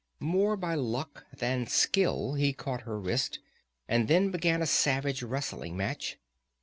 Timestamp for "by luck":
0.57-1.25